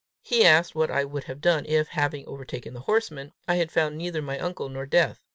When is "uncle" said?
4.39-4.67